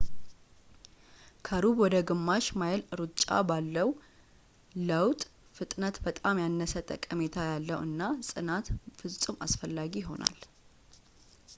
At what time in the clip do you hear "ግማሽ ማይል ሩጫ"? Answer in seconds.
2.09-3.21